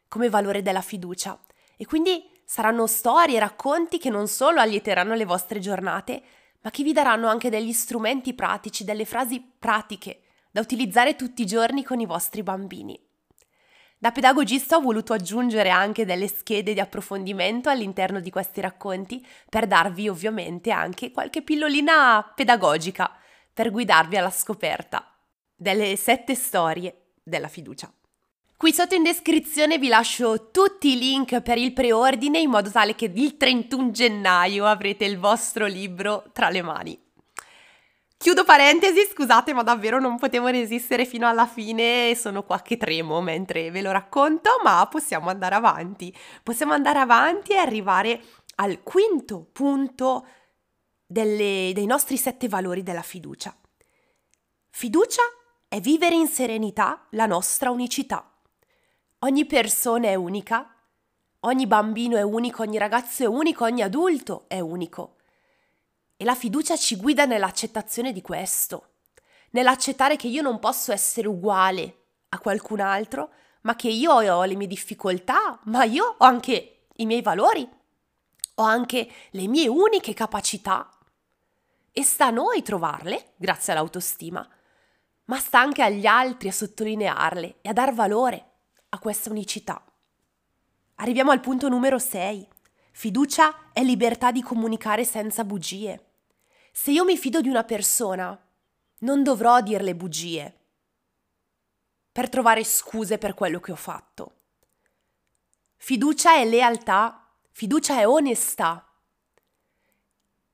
come 0.10 0.28
valore 0.28 0.62
della 0.62 0.82
fiducia. 0.82 1.40
E 1.78 1.86
quindi 1.86 2.30
saranno 2.44 2.88
storie, 2.88 3.40
racconti 3.40 4.00
che 4.00 4.10
non 4.10 4.28
solo 4.28 4.60
allieteranno 4.60 5.14
le 5.14 5.24
vostre 5.24 5.60
giornate, 5.60 6.22
ma 6.66 6.72
che 6.72 6.82
vi 6.82 6.94
daranno 6.94 7.28
anche 7.28 7.52
degli 7.52 7.72
strumenti 7.72 8.34
pratici, 8.34 8.84
delle 8.84 9.06
frasi 9.06 9.40
pratiche 9.40 10.22
da 10.50 10.62
utilizzare 10.62 11.16
tutti 11.16 11.44
i 11.44 11.46
giorni 11.46 11.84
con 11.84 12.00
i 12.00 12.08
vostri 12.08 12.42
bambini. 12.42 13.00
Da 14.00 14.12
pedagogista 14.12 14.76
ho 14.76 14.82
voluto 14.82 15.14
aggiungere 15.14 15.70
anche 15.70 16.06
delle 16.06 16.28
schede 16.28 16.74
di 16.74 16.80
approfondimento 16.80 17.70
all'interno 17.70 18.20
di 18.20 18.32
questi 18.32 18.62
racconti 18.62 19.24
per 19.48 19.68
darvi 19.68 20.10
ovviamente 20.10 20.72
anche 20.72 21.12
qualche 21.12 21.44
pillolina 21.44 22.34
pedagogica 22.36 23.16
per 23.54 23.70
guidarvi 23.70 24.18
alla 24.18 24.32
scoperta 24.32 25.08
delle 25.56 25.96
sette 25.96 26.34
storie 26.34 27.12
della 27.22 27.48
fiducia. 27.48 27.94
Qui 28.58 28.72
sotto 28.72 28.96
in 28.96 29.04
descrizione 29.04 29.78
vi 29.78 29.90
lascio 29.90 30.50
tutti 30.50 30.94
i 30.94 30.98
link 30.98 31.42
per 31.42 31.58
il 31.58 31.74
preordine 31.74 32.40
in 32.40 32.50
modo 32.50 32.72
tale 32.72 32.96
che 32.96 33.12
il 33.14 33.36
31 33.36 33.92
gennaio 33.92 34.66
avrete 34.66 35.04
il 35.04 35.20
vostro 35.20 35.66
libro 35.66 36.24
tra 36.32 36.50
le 36.50 36.62
mani. 36.62 36.98
Chiudo 38.16 38.46
parentesi, 38.46 39.06
scusate, 39.12 39.54
ma 39.54 39.62
davvero 39.62 40.00
non 40.00 40.18
potevo 40.18 40.48
resistere 40.48 41.06
fino 41.06 41.28
alla 41.28 41.46
fine 41.46 42.12
e 42.12 42.16
sono 42.16 42.44
qua 42.44 42.62
che 42.62 42.78
tremo 42.78 43.20
mentre 43.20 43.72
ve 43.72 43.82
lo 43.82 43.92
racconto, 43.92 44.52
ma 44.64 44.88
possiamo 44.90 45.30
andare 45.30 45.56
avanti. 45.56 46.16
Possiamo 46.42 46.72
andare 46.72 47.00
avanti 47.00 47.52
e 47.52 47.58
arrivare 47.58 48.24
al 48.56 48.82
quinto 48.84 49.50
punto 49.52 50.28
delle, 51.06 51.72
dei 51.74 51.86
nostri 51.86 52.16
sette 52.16 52.48
valori 52.48 52.84
della 52.84 53.02
fiducia. 53.02 53.54
Fiducia 54.70 55.22
è 55.68 55.82
vivere 55.82 56.16
in 56.16 56.28
serenità 56.28 57.06
la 57.12 57.26
nostra 57.26 57.70
unicità. 57.70 58.30
Ogni 59.20 59.46
persona 59.46 60.08
è 60.08 60.16
unica, 60.16 60.76
ogni 61.42 61.66
bambino 61.68 62.18
è 62.18 62.22
unico, 62.22 62.62
ogni 62.62 62.78
ragazzo 62.78 63.24
è 63.24 63.26
unico, 63.26 63.64
ogni 63.64 63.82
adulto 63.82 64.46
è 64.48 64.60
unico. 64.60 65.16
E 66.18 66.26
la 66.26 66.36
fiducia 66.36 66.76
ci 66.76 66.98
guida 66.98 67.26
nell'accettazione 67.26 68.12
di 68.12 68.22
questo, 68.22 68.90
nell'accettare 69.52 70.16
che 70.16 70.28
io 70.28 70.42
non 70.42 70.60
posso 70.60 70.92
essere 70.92 71.28
uguale 71.28 72.04
a 72.30 72.40
qualcun 72.40 72.82
altro, 72.82 73.32
ma 73.62 73.76
che 73.76 73.88
io 73.88 74.12
ho 74.12 74.44
le 74.44 74.56
mie 74.56 74.68
difficoltà, 74.68 75.60
ma 75.64 75.86
io 75.86 76.16
ho 76.18 76.26
anche 76.26 76.88
i 76.98 77.06
miei 77.06 77.22
valori, 77.22 77.68
ho 78.56 78.64
anche 78.64 79.10
le 79.32 79.48
mie 79.48 79.68
uniche 79.68 80.14
capacità. 80.14 80.90
E 81.92 82.04
sta 82.04 82.28
a 82.28 82.32
noi 82.32 82.62
trovarle, 82.62 83.34
grazie 83.38 83.74
all'autostima, 83.74 84.48
ma 85.26 85.40
sta 85.40 85.60
anche 85.60 85.82
agli 85.82 86.06
altri 86.06 86.50
a 86.50 86.52
sottolinearle 86.52 87.58
e 87.62 87.70
a 87.70 87.74
dar 87.74 87.94
valore 87.94 88.50
a 88.90 89.00
questa 89.00 89.30
unicità. 89.30 89.84
Arriviamo 90.96 91.32
al 91.32 91.42
punto 91.42 91.68
numero 91.70 92.00
6. 92.00 92.48
Fiducia 92.92 93.72
è 93.74 93.84
libertà 93.84 94.32
di 94.32 94.42
comunicare 94.42 95.04
senza 95.04 95.44
bugie. 95.44 96.06
Se 96.72 96.92
io 96.92 97.04
mi 97.04 97.18
fido 97.18 97.42
di 97.42 97.50
una 97.50 97.64
persona, 97.64 98.40
non 99.00 99.24
dovrò 99.24 99.62
dirle 99.62 99.96
bugie 99.96 100.60
per 102.12 102.30
trovare 102.30 102.64
scuse 102.64 103.18
per 103.18 103.34
quello 103.34 103.60
che 103.60 103.74
ho 103.74 103.76
fatto. 103.76 104.36
Fiducia 105.76 106.36
è 106.36 106.46
lealtà, 106.46 107.30
fiducia 107.52 108.00
è 108.00 108.08
onestà. 108.08 108.90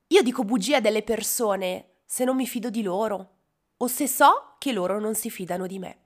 Io 0.07 0.23
dico 0.23 0.43
bugie 0.43 0.77
a 0.77 0.81
delle 0.81 1.03
persone 1.03 1.97
se 2.03 2.23
non 2.23 2.35
mi 2.35 2.47
fido 2.47 2.71
di 2.71 2.81
loro 2.81 3.29
o 3.77 3.87
se 3.87 4.07
so 4.07 4.55
che 4.57 4.71
loro 4.71 4.99
non 4.99 5.13
si 5.13 5.29
fidano 5.29 5.67
di 5.67 5.77
me. 5.77 5.99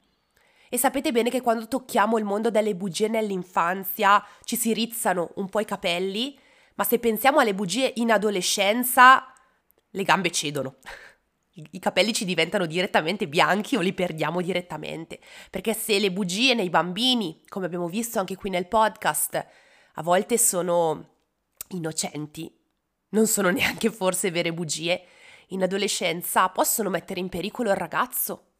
E 0.75 0.77
sapete 0.77 1.13
bene 1.13 1.29
che 1.29 1.39
quando 1.39 1.69
tocchiamo 1.69 2.17
il 2.17 2.25
mondo 2.25 2.51
delle 2.51 2.75
bugie 2.75 3.07
nell'infanzia 3.07 4.21
ci 4.43 4.57
si 4.57 4.73
rizzano 4.73 5.31
un 5.35 5.47
po' 5.47 5.61
i 5.61 5.65
capelli, 5.65 6.37
ma 6.73 6.83
se 6.83 6.99
pensiamo 6.99 7.39
alle 7.39 7.55
bugie 7.55 7.93
in 7.95 8.11
adolescenza, 8.11 9.33
le 9.89 10.03
gambe 10.03 10.31
cedono. 10.31 10.75
I 11.53 11.79
capelli 11.79 12.11
ci 12.11 12.25
diventano 12.25 12.65
direttamente 12.65 13.29
bianchi 13.29 13.77
o 13.77 13.79
li 13.79 13.93
perdiamo 13.93 14.41
direttamente. 14.41 15.21
Perché 15.49 15.73
se 15.73 15.97
le 15.97 16.11
bugie 16.11 16.53
nei 16.53 16.69
bambini, 16.69 17.41
come 17.47 17.67
abbiamo 17.67 17.87
visto 17.87 18.19
anche 18.19 18.35
qui 18.35 18.49
nel 18.49 18.67
podcast, 18.67 19.45
a 19.93 20.03
volte 20.03 20.37
sono 20.37 21.07
innocenti, 21.69 22.53
non 23.11 23.27
sono 23.27 23.47
neanche 23.49 23.89
forse 23.89 24.29
vere 24.29 24.51
bugie, 24.51 25.05
in 25.49 25.63
adolescenza 25.63 26.49
possono 26.49 26.89
mettere 26.89 27.21
in 27.21 27.29
pericolo 27.29 27.69
il 27.69 27.77
ragazzo 27.77 28.54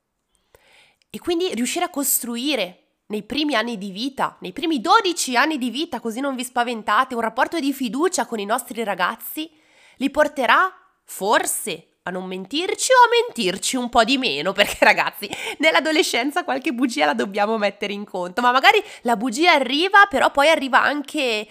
e 1.16 1.20
quindi 1.20 1.54
riuscire 1.54 1.86
a 1.86 1.90
costruire 1.90 2.80
nei 3.06 3.24
primi 3.24 3.56
anni 3.56 3.78
di 3.78 3.90
vita, 3.90 4.36
nei 4.42 4.52
primi 4.52 4.82
12 4.82 5.38
anni 5.38 5.58
di 5.58 5.70
vita, 5.70 6.02
così 6.02 6.20
non 6.20 6.36
vi 6.36 6.44
spaventate, 6.44 7.16
un 7.16 7.22
rapporto 7.22 7.58
di 7.58 7.72
fiducia 7.72 8.26
con 8.26 8.38
i 8.38 8.44
nostri 8.44 8.84
ragazzi, 8.84 9.50
li 9.96 10.10
porterà 10.10 10.70
forse 11.06 12.00
a 12.04 12.12
non 12.12 12.26
mentirci 12.26 12.92
o 12.92 12.96
a 12.98 13.26
mentirci 13.28 13.78
un 13.78 13.88
po' 13.88 14.04
di 14.04 14.18
meno, 14.18 14.52
perché 14.54 14.84
ragazzi, 14.84 15.30
nell'adolescenza 15.60 16.44
qualche 16.44 16.74
bugia 16.74 17.06
la 17.06 17.14
dobbiamo 17.14 17.58
mettere 17.58 17.94
in 17.94 18.04
conto, 18.04 18.42
ma 18.42 18.52
magari 18.52 18.84
la 19.04 19.16
bugia 19.16 19.54
arriva, 19.54 20.08
però 20.10 20.32
poi 20.32 20.50
arriva 20.50 20.84
anche 20.84 21.48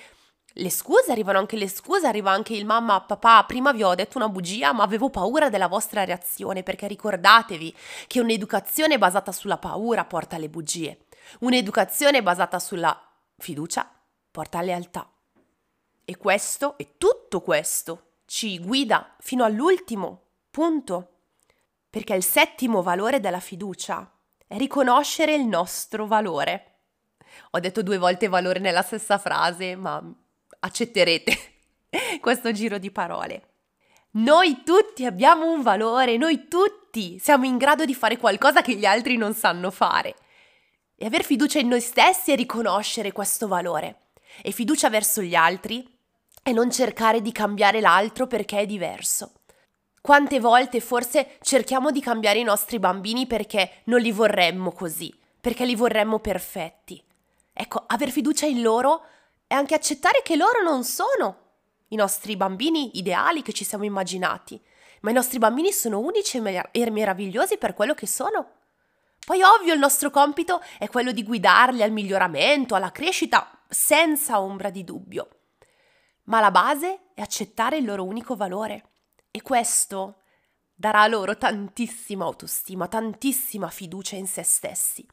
le 0.58 0.70
scuse, 0.70 1.10
arrivano 1.10 1.38
anche 1.38 1.56
le 1.56 1.68
scuse, 1.68 2.06
arriva 2.06 2.30
anche 2.30 2.54
il 2.54 2.64
mamma, 2.64 3.00
papà, 3.00 3.44
prima 3.44 3.72
vi 3.72 3.82
ho 3.82 3.94
detto 3.94 4.18
una 4.18 4.28
bugia, 4.28 4.72
ma 4.72 4.84
avevo 4.84 5.10
paura 5.10 5.48
della 5.48 5.66
vostra 5.66 6.04
reazione, 6.04 6.62
perché 6.62 6.86
ricordatevi 6.86 7.74
che 8.06 8.20
un'educazione 8.20 8.98
basata 8.98 9.32
sulla 9.32 9.58
paura 9.58 10.04
porta 10.04 10.36
alle 10.36 10.48
bugie, 10.48 11.06
un'educazione 11.40 12.22
basata 12.22 12.60
sulla 12.60 12.96
fiducia 13.36 13.90
porta 14.30 14.58
a 14.58 14.62
lealtà. 14.62 15.08
E 16.04 16.16
questo, 16.16 16.78
e 16.78 16.94
tutto 16.98 17.40
questo, 17.40 18.10
ci 18.26 18.60
guida 18.60 19.16
fino 19.18 19.42
all'ultimo 19.42 20.22
punto, 20.50 21.08
perché 21.90 22.14
il 22.14 22.24
settimo 22.24 22.82
valore 22.82 23.18
della 23.18 23.40
fiducia 23.40 24.08
è 24.46 24.56
riconoscere 24.56 25.34
il 25.34 25.46
nostro 25.46 26.06
valore. 26.06 26.70
Ho 27.50 27.58
detto 27.58 27.82
due 27.82 27.98
volte 27.98 28.28
valore 28.28 28.60
nella 28.60 28.82
stessa 28.82 29.18
frase, 29.18 29.74
ma 29.74 30.00
accetterete 30.64 31.38
questo 32.20 32.52
giro 32.52 32.78
di 32.78 32.90
parole. 32.90 33.48
Noi 34.12 34.62
tutti 34.64 35.04
abbiamo 35.04 35.50
un 35.50 35.62
valore, 35.62 36.16
noi 36.16 36.46
tutti 36.48 37.18
siamo 37.18 37.44
in 37.44 37.56
grado 37.56 37.84
di 37.84 37.94
fare 37.94 38.16
qualcosa 38.16 38.62
che 38.62 38.74
gli 38.74 38.84
altri 38.84 39.16
non 39.16 39.34
sanno 39.34 39.70
fare. 39.70 40.14
E 40.96 41.06
aver 41.06 41.24
fiducia 41.24 41.58
in 41.58 41.68
noi 41.68 41.80
stessi 41.80 42.30
è 42.30 42.36
riconoscere 42.36 43.12
questo 43.12 43.48
valore. 43.48 44.10
E 44.42 44.52
fiducia 44.52 44.88
verso 44.88 45.20
gli 45.20 45.34
altri 45.34 45.86
è 46.42 46.52
non 46.52 46.70
cercare 46.70 47.20
di 47.20 47.32
cambiare 47.32 47.80
l'altro 47.80 48.26
perché 48.26 48.60
è 48.60 48.66
diverso. 48.66 49.32
Quante 50.00 50.38
volte 50.38 50.80
forse 50.80 51.38
cerchiamo 51.40 51.90
di 51.90 52.00
cambiare 52.00 52.38
i 52.38 52.44
nostri 52.44 52.78
bambini 52.78 53.26
perché 53.26 53.80
non 53.84 54.00
li 54.00 54.12
vorremmo 54.12 54.70
così, 54.70 55.12
perché 55.40 55.64
li 55.64 55.74
vorremmo 55.74 56.20
perfetti. 56.20 57.02
Ecco, 57.52 57.82
aver 57.86 58.10
fiducia 58.10 58.46
in 58.46 58.60
loro 58.62 59.06
è 59.54 59.56
anche 59.56 59.74
accettare 59.76 60.20
che 60.22 60.34
loro 60.34 60.62
non 60.62 60.82
sono 60.82 61.42
i 61.88 61.96
nostri 61.96 62.36
bambini 62.36 62.98
ideali 62.98 63.40
che 63.40 63.52
ci 63.52 63.64
siamo 63.64 63.84
immaginati, 63.84 64.60
ma 65.02 65.10
i 65.10 65.14
nostri 65.14 65.38
bambini 65.38 65.70
sono 65.70 66.00
unici 66.00 66.42
e 66.72 66.90
meravigliosi 66.90 67.56
per 67.56 67.72
quello 67.72 67.94
che 67.94 68.08
sono. 68.08 68.50
Poi 69.24 69.42
ovvio 69.42 69.72
il 69.72 69.78
nostro 69.78 70.10
compito 70.10 70.60
è 70.78 70.88
quello 70.88 71.12
di 71.12 71.22
guidarli 71.22 71.82
al 71.84 71.92
miglioramento, 71.92 72.74
alla 72.74 72.90
crescita, 72.90 73.62
senza 73.68 74.40
ombra 74.40 74.70
di 74.70 74.82
dubbio. 74.82 75.28
Ma 76.24 76.40
la 76.40 76.50
base 76.50 77.10
è 77.14 77.20
accettare 77.20 77.76
il 77.76 77.84
loro 77.84 78.02
unico 78.02 78.34
valore 78.34 78.90
e 79.30 79.40
questo 79.40 80.22
darà 80.74 81.06
loro 81.06 81.38
tantissima 81.38 82.24
autostima, 82.24 82.88
tantissima 82.88 83.68
fiducia 83.68 84.16
in 84.16 84.26
se 84.26 84.42
stessi. 84.42 85.06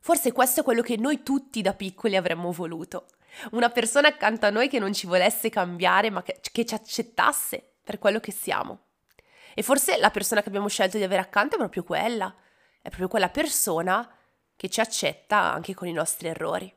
Forse 0.00 0.32
questo 0.32 0.60
è 0.60 0.62
quello 0.62 0.82
che 0.82 0.96
noi 0.96 1.22
tutti 1.22 1.60
da 1.60 1.74
piccoli 1.74 2.16
avremmo 2.16 2.50
voluto. 2.52 3.06
Una 3.52 3.68
persona 3.68 4.08
accanto 4.08 4.46
a 4.46 4.50
noi 4.50 4.68
che 4.68 4.78
non 4.78 4.92
ci 4.92 5.06
volesse 5.06 5.50
cambiare, 5.50 6.10
ma 6.10 6.22
che, 6.22 6.40
che 6.40 6.64
ci 6.64 6.74
accettasse 6.74 7.74
per 7.84 7.98
quello 7.98 8.18
che 8.18 8.32
siamo. 8.32 8.86
E 9.54 9.62
forse 9.62 9.98
la 9.98 10.10
persona 10.10 10.42
che 10.42 10.48
abbiamo 10.48 10.68
scelto 10.68 10.96
di 10.96 11.04
avere 11.04 11.20
accanto 11.20 11.56
è 11.56 11.58
proprio 11.58 11.84
quella, 11.84 12.34
è 12.80 12.88
proprio 12.88 13.08
quella 13.08 13.28
persona 13.28 14.08
che 14.56 14.68
ci 14.68 14.80
accetta 14.80 15.36
anche 15.36 15.74
con 15.74 15.86
i 15.86 15.92
nostri 15.92 16.28
errori. 16.28 16.72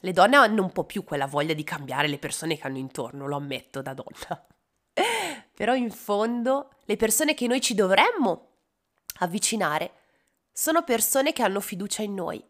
Le 0.00 0.12
donne 0.12 0.36
hanno 0.36 0.62
un 0.62 0.72
po' 0.72 0.84
più 0.84 1.04
quella 1.04 1.26
voglia 1.26 1.54
di 1.54 1.64
cambiare 1.64 2.08
le 2.08 2.18
persone 2.18 2.56
che 2.56 2.66
hanno 2.66 2.78
intorno, 2.78 3.26
lo 3.26 3.36
ammetto 3.36 3.82
da 3.82 3.94
donna. 3.94 4.46
Però 5.54 5.74
in 5.74 5.90
fondo 5.90 6.70
le 6.84 6.96
persone 6.96 7.34
che 7.34 7.46
noi 7.46 7.60
ci 7.60 7.74
dovremmo 7.74 8.46
avvicinare 9.20 9.92
sono 10.60 10.82
persone 10.82 11.32
che 11.32 11.44
hanno 11.44 11.60
fiducia 11.60 12.02
in 12.02 12.14
noi. 12.14 12.44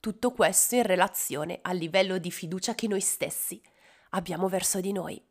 Tutto 0.00 0.30
questo 0.32 0.76
in 0.76 0.84
relazione 0.84 1.58
al 1.60 1.76
livello 1.76 2.16
di 2.16 2.30
fiducia 2.30 2.74
che 2.74 2.88
noi 2.88 3.02
stessi 3.02 3.60
abbiamo 4.12 4.48
verso 4.48 4.80
di 4.80 4.90
noi. 4.90 5.22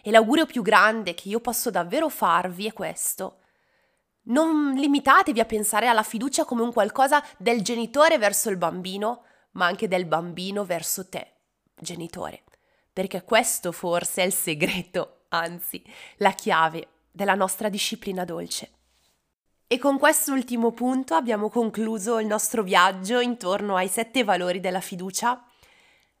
E 0.00 0.10
l'augurio 0.10 0.46
più 0.46 0.62
grande 0.62 1.12
che 1.12 1.28
io 1.28 1.40
posso 1.40 1.70
davvero 1.70 2.08
farvi 2.08 2.66
è 2.66 2.72
questo. 2.72 3.40
Non 4.28 4.72
limitatevi 4.72 5.40
a 5.40 5.44
pensare 5.44 5.88
alla 5.88 6.02
fiducia 6.02 6.46
come 6.46 6.62
un 6.62 6.72
qualcosa 6.72 7.22
del 7.36 7.60
genitore 7.60 8.16
verso 8.16 8.48
il 8.48 8.56
bambino, 8.56 9.24
ma 9.50 9.66
anche 9.66 9.88
del 9.88 10.06
bambino 10.06 10.64
verso 10.64 11.06
te, 11.06 11.34
genitore. 11.74 12.44
Perché 12.94 13.24
questo 13.24 13.72
forse 13.72 14.22
è 14.22 14.24
il 14.24 14.32
segreto, 14.32 15.24
anzi, 15.28 15.84
la 16.16 16.32
chiave 16.32 16.88
della 17.12 17.34
nostra 17.34 17.68
disciplina 17.68 18.24
dolce. 18.24 18.78
E 19.72 19.78
con 19.78 20.00
quest'ultimo 20.00 20.72
punto 20.72 21.14
abbiamo 21.14 21.48
concluso 21.48 22.18
il 22.18 22.26
nostro 22.26 22.64
viaggio 22.64 23.20
intorno 23.20 23.76
ai 23.76 23.86
sette 23.86 24.24
valori 24.24 24.58
della 24.58 24.80
fiducia, 24.80 25.40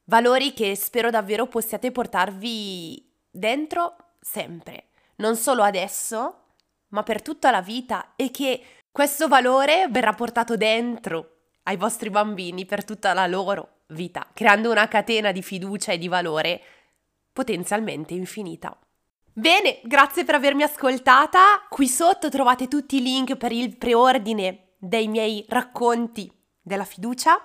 valori 0.04 0.52
che 0.52 0.76
spero 0.76 1.10
davvero 1.10 1.48
possiate 1.48 1.90
portarvi 1.90 3.12
dentro 3.28 3.96
sempre, 4.20 4.90
non 5.16 5.34
solo 5.34 5.64
adesso, 5.64 6.42
ma 6.90 7.02
per 7.02 7.22
tutta 7.22 7.50
la 7.50 7.60
vita. 7.60 8.12
E 8.14 8.30
che 8.30 8.62
questo 8.92 9.26
valore 9.26 9.88
verrà 9.90 10.12
portato 10.12 10.56
dentro 10.56 11.38
ai 11.64 11.76
vostri 11.76 12.08
bambini 12.08 12.66
per 12.66 12.84
tutta 12.84 13.12
la 13.14 13.26
loro 13.26 13.78
vita, 13.88 14.28
creando 14.32 14.70
una 14.70 14.86
catena 14.86 15.32
di 15.32 15.42
fiducia 15.42 15.90
e 15.90 15.98
di 15.98 16.06
valore 16.06 16.62
potenzialmente 17.32 18.14
infinita. 18.14 18.78
Bene, 19.40 19.80
grazie 19.84 20.24
per 20.24 20.34
avermi 20.34 20.64
ascoltata. 20.64 21.64
Qui 21.70 21.88
sotto 21.88 22.28
trovate 22.28 22.68
tutti 22.68 22.98
i 22.98 23.02
link 23.02 23.36
per 23.36 23.52
il 23.52 23.74
preordine 23.78 24.74
dei 24.76 25.08
miei 25.08 25.46
racconti 25.48 26.30
della 26.60 26.84
fiducia 26.84 27.40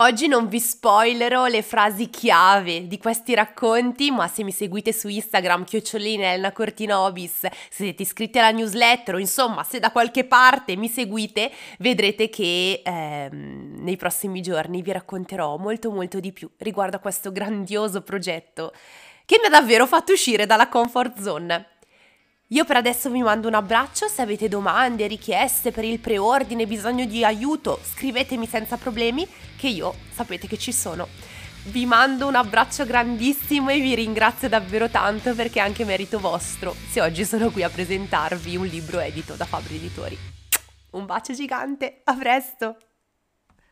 Oggi 0.00 0.28
non 0.28 0.46
vi 0.46 0.60
spoilerò 0.60 1.46
le 1.46 1.60
frasi 1.60 2.08
chiave 2.08 2.86
di 2.86 2.98
questi 2.98 3.34
racconti, 3.34 4.12
ma 4.12 4.28
se 4.28 4.44
mi 4.44 4.52
seguite 4.52 4.92
su 4.92 5.08
Instagram, 5.08 5.64
chiocciolina 5.64 6.34
Elena 6.34 6.52
Cortinobis, 6.52 7.38
se 7.40 7.50
siete 7.68 8.02
iscritti 8.02 8.38
alla 8.38 8.52
newsletter 8.52 9.16
o 9.16 9.18
insomma 9.18 9.64
se 9.64 9.80
da 9.80 9.90
qualche 9.90 10.22
parte 10.22 10.76
mi 10.76 10.86
seguite, 10.86 11.50
vedrete 11.80 12.28
che 12.28 12.80
ehm, 12.84 13.78
nei 13.80 13.96
prossimi 13.96 14.40
giorni 14.40 14.82
vi 14.82 14.92
racconterò 14.92 15.56
molto 15.56 15.90
molto 15.90 16.20
di 16.20 16.30
più 16.30 16.48
riguardo 16.58 16.94
a 16.94 17.00
questo 17.00 17.32
grandioso 17.32 18.02
progetto 18.02 18.72
che 19.28 19.38
mi 19.38 19.48
ha 19.48 19.50
davvero 19.50 19.86
fatto 19.86 20.12
uscire 20.12 20.46
dalla 20.46 20.68
comfort 20.68 21.20
zone. 21.20 21.66
Io 22.46 22.64
per 22.64 22.76
adesso 22.76 23.10
vi 23.10 23.20
mando 23.20 23.46
un 23.46 23.52
abbraccio, 23.52 24.08
se 24.08 24.22
avete 24.22 24.48
domande, 24.48 25.06
richieste 25.06 25.70
per 25.70 25.84
il 25.84 25.98
preordine, 25.98 26.66
bisogno 26.66 27.04
di 27.04 27.22
aiuto, 27.22 27.78
scrivetemi 27.92 28.46
senza 28.46 28.78
problemi 28.78 29.28
che 29.58 29.68
io 29.68 29.94
sapete 30.14 30.46
che 30.46 30.56
ci 30.56 30.72
sono. 30.72 31.08
Vi 31.64 31.84
mando 31.84 32.26
un 32.26 32.36
abbraccio 32.36 32.86
grandissimo 32.86 33.68
e 33.68 33.80
vi 33.80 33.94
ringrazio 33.94 34.48
davvero 34.48 34.88
tanto 34.88 35.34
perché 35.34 35.58
è 35.58 35.62
anche 35.62 35.84
merito 35.84 36.18
vostro 36.18 36.74
se 36.88 37.02
oggi 37.02 37.26
sono 37.26 37.50
qui 37.50 37.62
a 37.62 37.68
presentarvi 37.68 38.56
un 38.56 38.64
libro 38.64 38.98
edito 38.98 39.34
da 39.34 39.44
Fabri 39.44 39.76
Editori. 39.76 40.18
Un 40.92 41.04
bacio 41.04 41.34
gigante, 41.34 42.00
a 42.04 42.14
presto! 42.16 42.87